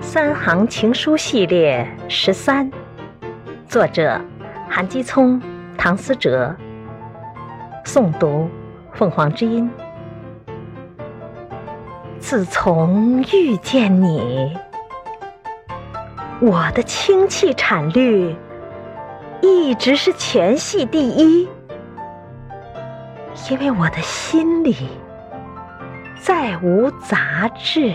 [0.00, 2.70] 三行情书系列十三，
[3.66, 4.18] 作者
[4.68, 5.40] 韩基聪、
[5.76, 6.54] 唐思哲，
[7.84, 8.48] 诵读
[8.94, 9.68] 凤凰之音。
[12.18, 14.56] 自从遇见你，
[16.40, 18.34] 我的氢气产率
[19.42, 21.48] 一直是全系第一，
[23.50, 24.88] 因为我的心里
[26.20, 27.92] 再无杂质。